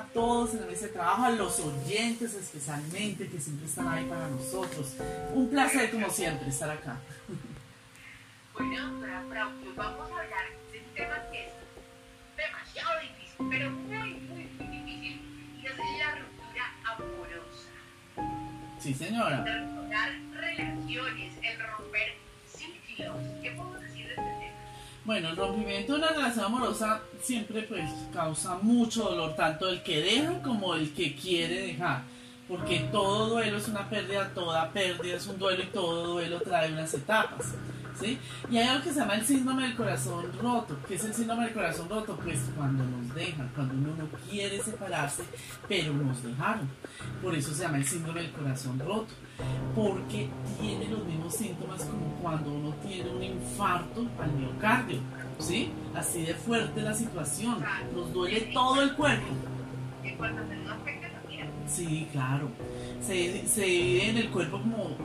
[0.00, 4.94] a todos en ese trabajo, a los oyentes especialmente que siempre están ahí para nosotros.
[5.34, 6.96] Un placer como siempre estar acá.
[8.54, 11.52] Bueno, doctora Frau, pues vamos a hablar de un tema que es
[12.36, 17.70] demasiado difícil, pero muy, muy, muy difícil, y es la ruptura amorosa.
[18.78, 19.44] Sí, señora.
[19.44, 21.59] Restaurar relaciones, el
[25.04, 30.02] Bueno, el rompimiento de una relación amorosa siempre pues causa mucho dolor, tanto el que
[30.02, 32.02] deja como el que quiere dejar.
[32.46, 36.72] Porque todo duelo es una pérdida, toda pérdida es un duelo y todo duelo trae
[36.72, 37.54] unas etapas.
[37.98, 38.18] ¿Sí?
[38.50, 40.76] Y hay algo que se llama el síndrome del corazón roto.
[40.86, 42.16] ¿Qué es el síndrome del corazón roto?
[42.22, 45.24] Pues cuando nos dejan, cuando uno no quiere separarse,
[45.68, 46.68] pero nos dejaron.
[47.22, 49.12] Por eso se llama el síndrome del corazón roto.
[49.74, 50.28] Porque
[50.60, 54.98] tiene los mismos síntomas como cuando uno tiene un infarto al miocardio.
[55.38, 55.70] ¿Sí?
[55.94, 57.64] Así de fuerte la situación.
[57.94, 59.26] Nos duele todo el cuerpo.
[61.66, 62.48] Sí, claro.
[63.00, 64.96] Se, se divide en el cuerpo como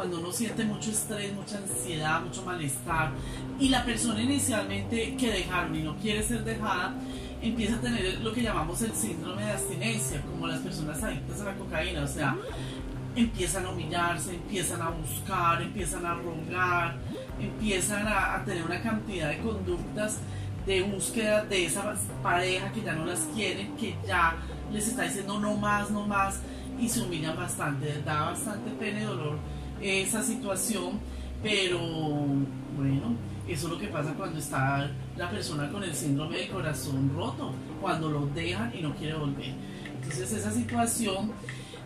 [0.00, 3.10] cuando uno siente mucho estrés, mucha ansiedad, mucho malestar.
[3.58, 6.94] Y la persona inicialmente que dejaron y no quiere ser dejada,
[7.42, 11.44] empieza a tener lo que llamamos el síndrome de abstinencia, como las personas adictas a
[11.44, 12.04] la cocaína.
[12.04, 12.34] O sea,
[13.14, 16.96] empiezan a humillarse, empiezan a buscar, empiezan a rogar,
[17.38, 20.16] empiezan a, tener una cantidad de conductas
[20.64, 24.34] de búsqueda de esa pareja que ya no las quieren, que ya
[24.72, 26.40] les está diciendo no más, no más,
[26.80, 31.00] y se humillan bastante, da bastante pena y dolor esa situación,
[31.42, 33.16] pero bueno,
[33.48, 37.52] eso es lo que pasa cuando está la persona con el síndrome del corazón roto,
[37.80, 39.54] cuando lo dejan y no quiere volver.
[39.94, 41.32] Entonces esa situación,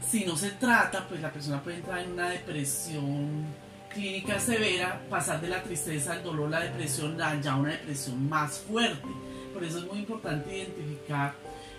[0.06, 3.46] si no se trata, pues la persona puede entrar en una depresión
[3.92, 9.08] clínica severa, pasar de la tristeza al dolor, la depresión, ya una depresión más fuerte.
[9.52, 11.34] Por eso es muy importante identificar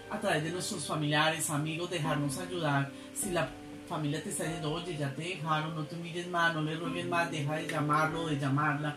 [0.10, 3.50] a través de nuestros familiares, amigos, dejarnos ayudar si la
[3.88, 7.06] familia te está diciendo, oye, ya te dejaron, no te mires más, no le ruegues
[7.08, 8.96] más, deja de llamarlo, de llamarla.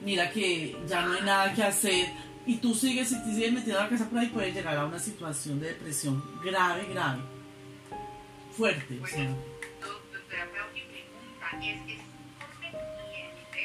[0.00, 2.08] Mira que ya no hay nada que hacer.
[2.46, 4.84] Y tú sigues, si te sigues metiendo a la casa por ahí, puedes llegar a
[4.84, 7.22] una situación de depresión grave, grave.
[8.52, 9.00] Fuerte.
[9.02, 9.30] o sea.
[9.80, 12.02] Doctora, pero mi pregunta es, ¿es
[12.38, 13.64] conveniente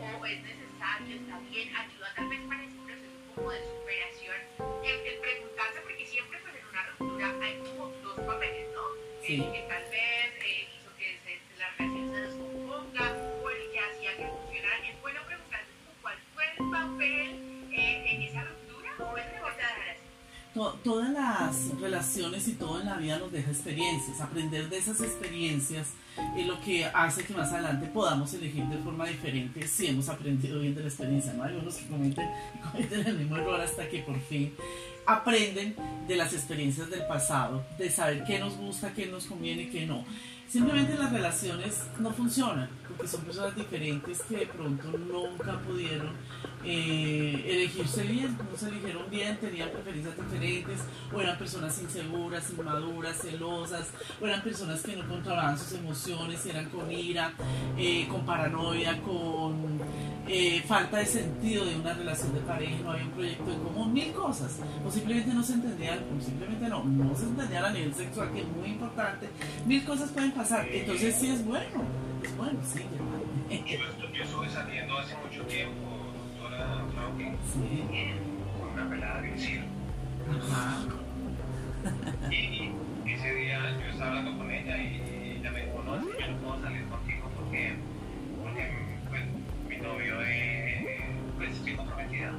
[0.00, 4.36] o es necesario, está bien, ayuda tal vez para ese proceso como de superación?
[4.84, 8.82] El, el preguntarse, porque siempre pues en una ruptura hay como dos papeles, ¿no?
[9.26, 9.42] Sí.
[9.42, 9.62] El que
[20.60, 24.20] To- todas las relaciones y todo en la vida nos deja experiencias.
[24.20, 25.86] Aprender de esas experiencias
[26.36, 30.60] es lo que hace que más adelante podamos elegir de forma diferente si hemos aprendido
[30.60, 31.32] bien de la experiencia.
[31.32, 31.44] ¿no?
[31.44, 32.28] Hay unos que cometen,
[32.72, 34.52] cometen el mismo error hasta que por fin
[35.06, 35.74] aprenden
[36.06, 40.04] de las experiencias del pasado, de saber qué nos gusta, qué nos conviene qué no.
[40.50, 46.10] Simplemente las relaciones no funcionan porque son personas diferentes que de pronto nunca pudieron
[46.64, 50.80] eh, elegirse bien, no se eligieron bien, tenían preferencias diferentes,
[51.14, 56.68] o eran personas inseguras, inmaduras, celosas, o eran personas que no controlaban sus emociones, eran
[56.68, 57.32] con ira,
[57.78, 59.80] eh, con paranoia, con
[60.28, 63.92] eh, falta de sentido de una relación de pareja, no había un proyecto en común,
[63.92, 67.94] mil cosas, o simplemente no se entendían, o simplemente no, no se entendían a nivel
[67.94, 69.30] sexual, que es muy importante,
[69.66, 71.82] mil cosas pueden entonces sí es bueno,
[72.22, 72.80] es bueno, sí,
[73.50, 73.78] ya.
[74.00, 75.86] Yo, yo estuve saliendo hace mucho tiempo,
[76.38, 77.84] doctora Frauke, Sí,
[78.58, 79.66] con una pelada del circo.
[80.30, 80.78] ajá.
[82.30, 82.72] Y
[83.12, 86.28] ese día yo estaba hablando con ella y ella me dijo, no, es que yo
[86.30, 87.74] no puedo salir contigo porque,
[88.42, 88.72] porque
[89.10, 89.22] pues,
[89.68, 90.86] mi novio es,
[91.36, 92.32] pues estoy comprometida.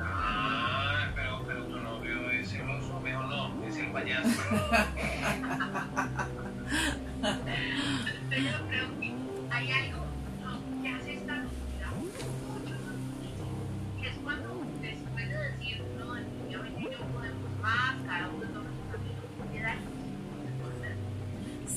[0.00, 4.30] Ah, pero, pero tu novio es celoso, mejor no, es el payaso.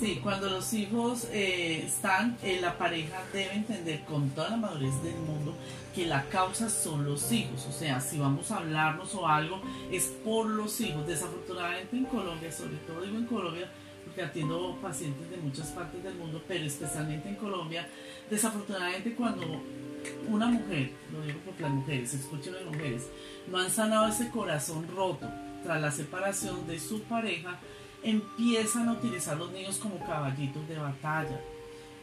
[0.04, 5.02] Sí, cuando los hijos eh, están, eh, la pareja debe entender con toda la madurez
[5.02, 5.56] del mundo
[5.96, 7.66] que la causa son los hijos.
[7.70, 9.62] O sea, si vamos a hablarnos o algo,
[9.92, 11.08] es por los hijos.
[11.08, 13.70] Desafortunadamente en Colombia, sobre todo digo en Colombia,
[14.14, 17.88] porque atiendo pacientes de muchas partes del mundo, pero especialmente en Colombia,
[18.30, 19.42] desafortunadamente cuando
[20.28, 23.08] una mujer, lo digo porque las mujeres, escuchen las mujeres,
[23.48, 25.28] no han sanado ese corazón roto
[25.64, 27.58] tras la separación de su pareja,
[28.04, 31.42] empiezan a utilizar los niños como caballitos de batalla,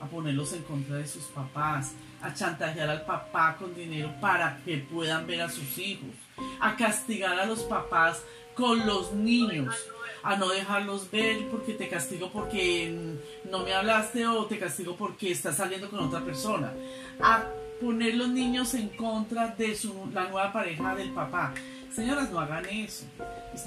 [0.00, 1.92] a ponerlos en contra de sus papás,
[2.22, 6.10] a chantajear al papá con dinero para que puedan ver a sus hijos,
[6.58, 8.24] a castigar a los papás
[8.56, 9.76] con los niños
[10.22, 13.17] a no dejarlos ver porque te castigo porque
[13.50, 16.72] no me hablaste o te castigo porque estás saliendo con otra persona.
[17.20, 17.44] A
[17.81, 21.55] poner los niños en contra de su, la nueva pareja del papá.
[21.94, 23.05] Señoras, no hagan eso.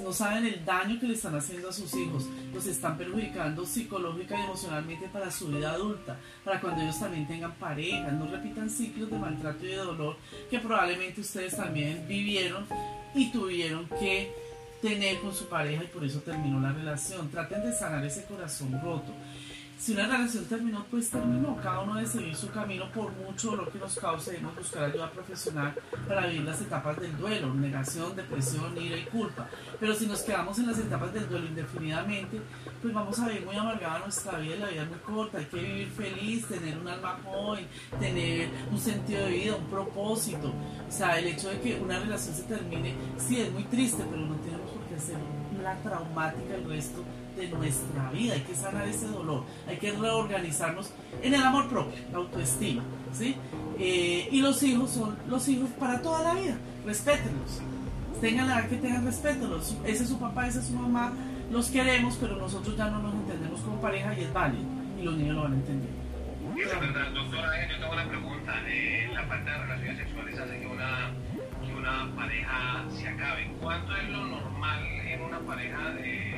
[0.02, 2.26] No saben el daño que le están haciendo a sus hijos.
[2.54, 7.54] Los están perjudicando psicológica y emocionalmente para su vida adulta, para cuando ellos también tengan
[7.56, 8.12] pareja.
[8.12, 10.16] No repitan ciclos de maltrato y de dolor
[10.50, 12.66] que probablemente ustedes también vivieron
[13.14, 14.32] y tuvieron que
[14.84, 17.32] tener con su pareja y por eso terminó la relación.
[17.32, 19.14] Traten de sanar ese corazón roto
[19.84, 21.58] si una relación terminó, pues terminó.
[21.62, 24.32] Cada uno debe seguir su camino por mucho dolor que nos cause.
[24.32, 25.76] Debemos buscar ayuda profesional
[26.08, 29.50] para vivir las etapas del duelo, negación, depresión, ira y culpa.
[29.82, 32.40] Pero si nos quedamos en las etapas del duelo indefinidamente,
[32.82, 34.56] pues vamos a vivir muy amargada nuestra vida.
[34.56, 35.40] La vida es muy corta.
[35.40, 37.68] Hay que vivir feliz, tener un alma joven,
[38.00, 40.54] tener un sentido de vida, un propósito.
[40.88, 44.22] O sea, el hecho de que una relación se termine, sí es muy triste, pero
[44.26, 45.18] no tenemos por qué hacer
[45.60, 47.04] una traumática el resto
[47.36, 50.92] de nuestra vida, hay que sanar ese dolor, hay que reorganizarnos
[51.22, 53.36] en el amor propio, la autoestima, ¿sí?
[53.80, 57.62] Eh, y los hijos son los hijos para toda la vida, respétenlos,
[58.22, 61.14] tengan la edad que tengan, respétenlos, ese es su papá, esa es su mamá,
[61.52, 64.64] los queremos, pero nosotros ya no nos entendemos como pareja y es válido,
[65.00, 66.04] y los niños lo van a entender.
[66.58, 68.54] Es verdad, doctora, yo tengo una pregunta.
[68.68, 71.12] Eh, la falta de relaciones sexuales hace que una,
[71.66, 73.52] que una pareja se acabe.
[73.60, 76.33] ¿Cuánto es lo normal en una pareja de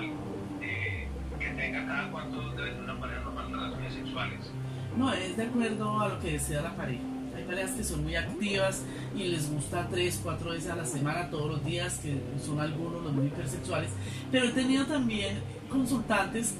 [0.00, 1.08] eh,
[1.38, 4.50] que tenga cada cuánto debe tener una pareja normal relaciones sexuales.
[4.96, 7.02] No, es de acuerdo a lo que desea la pareja.
[7.34, 8.84] Hay parejas que son muy activas
[9.16, 13.02] y les gusta tres, cuatro veces a la semana, todos los días, que son algunos
[13.02, 13.90] los muy hipersexuales.
[14.30, 15.38] Pero he tenido también
[15.70, 16.54] consultantes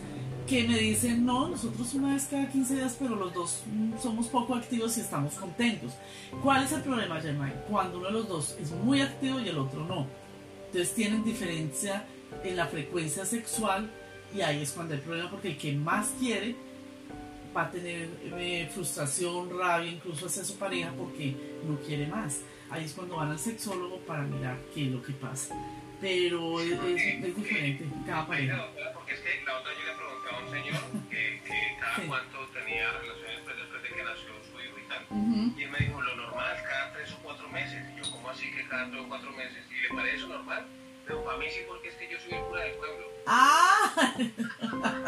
[0.47, 3.63] que me dicen, no, nosotros una vez cada 15 días, pero los dos
[4.03, 5.93] somos poco activos y estamos contentos.
[6.43, 7.53] ¿Cuál es el problema, Germán?
[7.71, 10.07] Cuando uno de los dos es muy activo y el otro no.
[10.67, 12.05] Entonces tienen diferencia
[12.45, 13.91] en la frecuencia sexual
[14.35, 16.57] y ahí es cuando hay problema porque el que más quiere
[17.55, 18.09] va a tener
[18.39, 21.35] eh, frustración, rabia incluso hacia su pareja porque
[21.65, 22.41] no quiere más.
[22.71, 25.55] Ahí es cuando van al sexólogo para mirar qué es lo que pasa.
[26.01, 28.67] Pero es, es, diferente cada pareja.
[28.95, 32.39] Porque es que la otra yo le pregunté a un señor que, que cada cuánto
[32.49, 35.59] tenía relaciones pues, después de que nació su hijo y tal.
[35.59, 37.85] Y él me dijo, lo normal cada tres o cuatro meses.
[37.93, 39.63] Y yo, ¿cómo así que cada tres o cuatro meses?
[39.71, 40.67] ¿Y le parece normal?
[41.13, 43.07] Pero para mí sí, porque es que yo soy el cura del pueblo.
[43.27, 44.15] ¡Ah!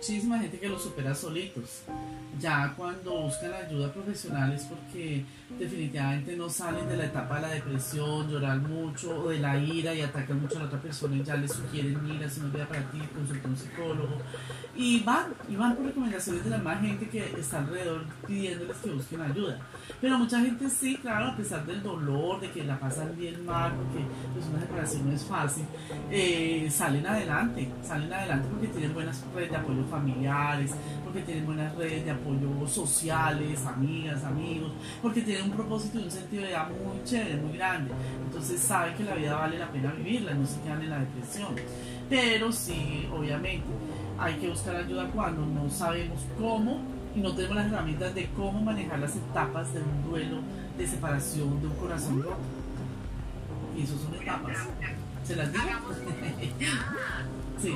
[0.00, 1.82] muchísima gente que lo supera solitos.
[2.40, 5.24] Ya cuando buscan ayuda profesional es porque
[5.58, 9.92] definitivamente no salen de la etapa de la depresión, llorar mucho o de la ira
[9.92, 12.66] y atacan mucho a la otra persona y ya les sugieren, mira, si no queda
[12.66, 14.18] para ti, consulta un psicólogo.
[14.74, 18.90] Y van, y van por recomendaciones de la más gente que está alrededor pidiéndoles que
[18.90, 19.58] busquen ayuda.
[20.00, 23.72] Pero mucha gente sí, claro, a pesar del dolor, de que la pasan bien mal,
[23.74, 25.64] porque pues una separación no es fácil,
[26.10, 30.70] eh, salen adelante, salen adelante porque tienen buenas redes de apoyo familiares,
[31.04, 32.29] porque tienen buenas redes de apoyo
[32.70, 34.72] sociales, amigas, amigos,
[35.02, 37.90] porque tienen un propósito y un sentido de vida muy chévere, muy grande.
[38.24, 41.54] Entonces saben que la vida vale la pena vivirla, no se quedan en la depresión.
[42.08, 43.66] Pero sí, obviamente,
[44.18, 46.80] hay que buscar ayuda cuando no sabemos cómo
[47.14, 50.38] y no tenemos las herramientas de cómo manejar las etapas de un duelo
[50.78, 52.38] de separación de un corazón roto.
[53.76, 54.56] Y eso son etapas.
[55.24, 55.64] ¿Se las digo?
[57.62, 57.74] sí.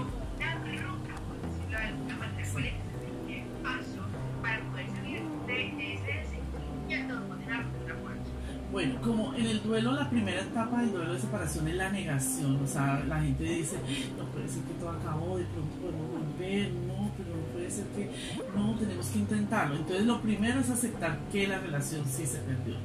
[8.85, 12.63] Bueno, como en el duelo, la primera etapa del duelo de separación es la negación.
[12.63, 13.79] O sea, la gente dice,
[14.19, 17.87] no puede ser que todo acabó, de pronto podemos volver, no, pero no puede ser
[17.97, 18.11] que,
[18.55, 19.77] no, tenemos que intentarlo.
[19.77, 22.77] Entonces, lo primero es aceptar que la relación sí se perdió.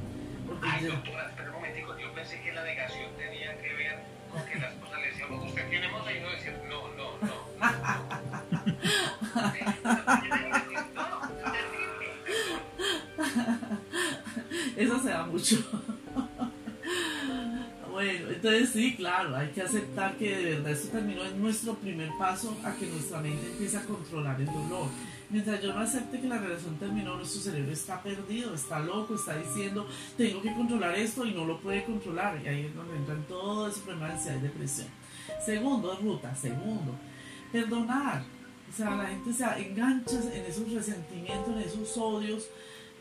[0.62, 4.00] Ay, doctora, espera un momentico, yo pensé que la negación tenía que ver
[4.32, 7.50] con que las cosas le decíamos, usted tiene moza y no decir, no, no, no.
[14.77, 15.58] Eso se da mucho.
[18.72, 22.74] Sí, claro, hay que aceptar que de verdad esto terminó en nuestro primer paso a
[22.76, 24.88] que nuestra mente empiece a controlar el dolor.
[25.32, 29.38] Mientras yo no acepte que la relación terminó, nuestro cerebro está perdido, está loco, está
[29.38, 32.40] diciendo, tengo que controlar esto y no lo puede controlar.
[32.44, 34.88] Y ahí es donde entran todo ese problema de ansiedad y depresión.
[35.46, 36.96] Segundo, ruta, segundo,
[37.52, 38.24] perdonar.
[38.72, 42.48] O sea, la gente se engancha en esos resentimientos, en esos odios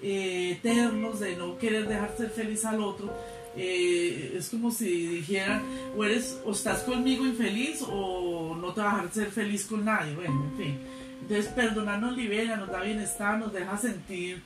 [0.03, 3.13] eh, eternos de no querer dejar ser feliz al otro.
[3.57, 5.63] Eh, es como si dijeran,
[5.97, 10.15] o, eres, o estás conmigo infeliz o no te vas a ser feliz con nadie.
[10.15, 10.79] Bueno, en fin.
[11.23, 14.43] Entonces, perdonar nos libera, nos da bienestar, nos deja sentir,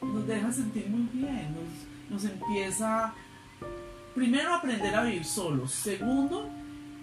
[0.00, 1.54] nos deja sentir muy bien,
[2.10, 3.14] nos, nos empieza,
[4.14, 5.72] primero, a aprender a vivir solos.
[5.72, 6.48] Segundo,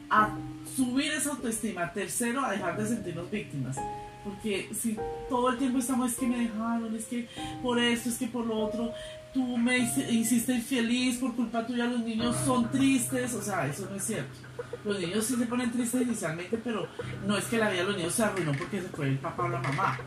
[0.10, 0.30] a
[0.76, 1.92] subir esa autoestima.
[1.92, 3.78] Tercero, a dejar de sentirnos víctimas.
[4.24, 4.98] Porque si
[5.30, 7.28] todo el tiempo estamos, es que me dejaron, es que
[7.64, 8.92] por esto, es que por lo otro,
[9.34, 13.96] tú me hiciste infeliz por culpa tuya, los niños son tristes, o sea, eso no
[13.96, 14.38] es cierto.
[14.84, 16.88] Los niños sí se ponen tristes inicialmente, pero
[17.26, 19.44] no es que la vida de los niños se arruinó porque se fue el papá
[19.44, 19.98] o la mamá.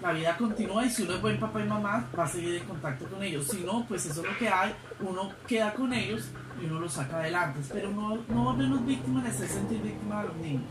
[0.00, 2.64] La vida continúa y si uno es buen papá y mamá, va a seguir en
[2.64, 3.46] contacto con ellos.
[3.48, 6.30] Si no, pues eso es lo que hay, uno queda con ellos
[6.60, 7.60] y uno los saca adelante.
[7.70, 10.62] Pero no, no volvemos víctimas de ser sentir víctimas a los niños.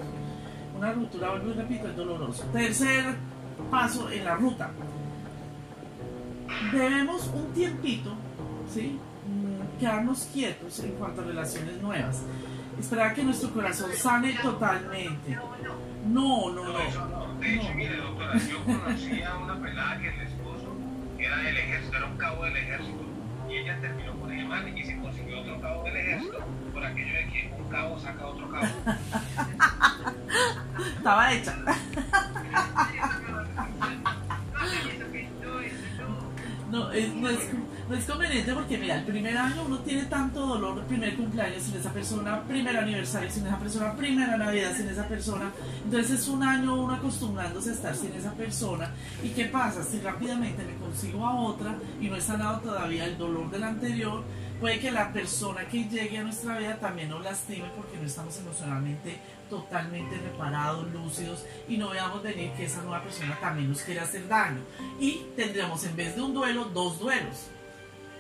[0.80, 2.44] Una ruptura, vuelvo y repito, es doloroso.
[2.54, 3.04] Tercer
[3.70, 4.72] paso en la ruta.
[6.72, 8.16] Debemos un tiempito,
[8.74, 8.98] ¿sí?
[9.28, 12.24] Mm, quedarnos quietos en cuanto a relaciones nuevas.
[12.80, 15.38] Esperar que nuestro corazón sane totalmente.
[16.08, 17.40] No, no, no.
[17.40, 20.78] De hecho, mire, doctora, yo conocí a una pelada que el esposo
[21.18, 23.04] era del ejército, era un cabo del ejército,
[23.50, 26.38] y ella terminó con el man y se consiguió otro cabo del ejército
[26.74, 28.68] por aquello de que un cabo saca otro cabo.
[30.98, 31.56] Estaba hecha.
[36.72, 37.40] No, es, no, es,
[37.90, 41.64] no es conveniente porque, mira, el primer año uno tiene tanto dolor, el primer cumpleaños
[41.64, 45.52] sin esa persona, primer aniversario sin esa persona, primera Navidad sin esa persona.
[45.84, 48.92] Entonces es un año uno acostumbrándose a estar sin esa persona.
[49.24, 49.84] ¿Y qué pasa?
[49.84, 54.24] Si rápidamente me consigo a otra y no he sanado todavía el dolor del anterior,
[54.60, 58.38] puede que la persona que llegue a nuestra vida también nos lastime porque no estamos
[58.38, 59.18] emocionalmente
[59.50, 64.28] totalmente reparados, lúcidos y no veamos venir que esa nueva persona también nos quiere hacer
[64.28, 64.62] daño.
[65.00, 67.50] Y tendríamos en vez de un duelo, dos duelos.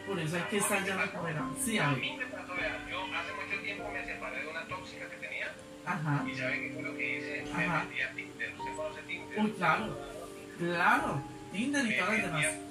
[0.08, 1.56] Por eso hay que estar ya recuperando.
[1.64, 2.54] Sí, a, mí me pasó,
[2.90, 5.54] yo hace mucho tiempo me separé de una tóxica que tenía.
[5.86, 6.26] Ajá.
[6.28, 8.54] Y saben lo que hice, me metí a Tinder.
[8.58, 9.40] ¿Usted conoce Tinder?
[9.40, 9.98] Uy, claro.
[10.58, 11.22] Claro.
[11.52, 12.69] Tinder y todas las demás.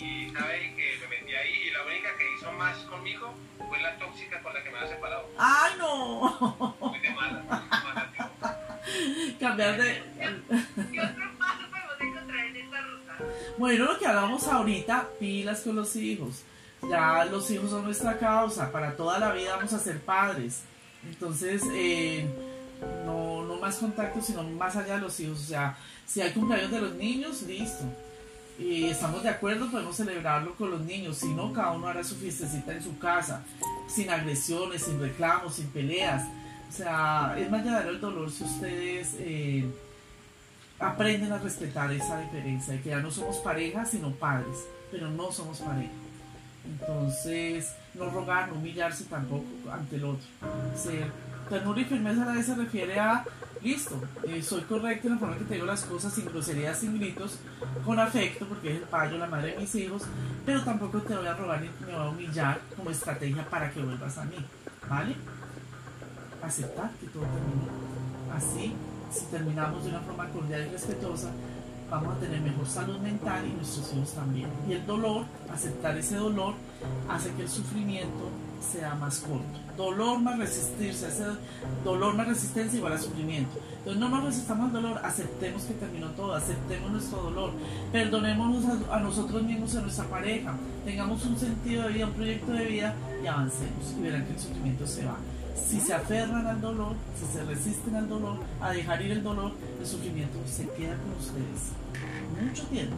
[0.00, 3.34] Y sabe que me metí ahí y la única que hizo más conmigo
[3.68, 5.28] fue la tóxica con la que me había separado.
[5.38, 6.76] ¡Ay, no!
[6.80, 7.62] Muy de mala.
[9.38, 10.02] Cambiar de...
[10.90, 13.18] ¿Qué otro paso podemos encontrar en esta ruta?
[13.58, 16.44] Bueno, lo que hablamos ahorita, pilas con los hijos.
[16.88, 20.62] Ya los hijos son nuestra causa, para toda la vida vamos a ser padres.
[21.04, 22.26] Entonces, eh,
[23.04, 25.40] no, no más contacto, sino más allá de los hijos.
[25.40, 27.84] O sea, si hay cumpleaños de los niños, listo.
[28.58, 31.18] Y estamos de acuerdo, podemos celebrarlo con los niños.
[31.18, 33.44] Si no, cada uno hará su fiestecita en su casa,
[33.88, 36.24] sin agresiones, sin reclamos, sin peleas.
[36.68, 39.64] O sea, es más llevadero el dolor si ustedes eh,
[40.78, 44.58] aprenden a respetar esa diferencia, de que ya no somos pareja, sino padres,
[44.90, 45.92] pero no somos pareja.
[46.64, 50.26] Entonces, no rogar, no humillarse tampoco ante el otro.
[50.76, 51.10] Ser
[51.48, 53.24] ternura y firmeza a la vez se refiere a,
[53.62, 56.98] listo, eh, soy correcto en la forma que te digo las cosas, sin groserías, sin
[56.98, 57.38] gritos,
[57.84, 60.02] con afecto, porque es el payo, la madre de mis hijos,
[60.44, 63.80] pero tampoco te voy a rogar ni me voy a humillar como estrategia para que
[63.80, 64.36] vuelvas a mí,
[64.88, 65.16] ¿vale?
[66.42, 67.68] Aceptar que todo terminó.
[68.34, 68.74] Así,
[69.12, 71.30] si terminamos de una forma cordial y respetuosa,
[71.92, 74.48] vamos a tener mejor salud mental y nuestros hijos también.
[74.66, 76.54] Y el dolor, aceptar ese dolor,
[77.08, 78.30] hace que el sufrimiento
[78.62, 79.44] sea más corto.
[79.76, 81.24] Dolor más resistirse, ese
[81.84, 83.58] dolor más resistencia igual a sufrimiento.
[83.78, 87.50] Entonces no nos resistamos al dolor, aceptemos que terminó todo, aceptemos nuestro dolor,
[87.90, 90.54] perdonémonos a, nosotros mismos a nuestra pareja,
[90.86, 94.40] tengamos un sentido de vida, un proyecto de vida y avancemos y verán que el
[94.40, 95.16] sufrimiento se va.
[95.56, 99.52] Si se aferran al dolor, si se resisten al dolor, a dejar ir el dolor,
[99.80, 101.72] el sufrimiento se queda con ustedes
[102.40, 102.96] mucho tiempo.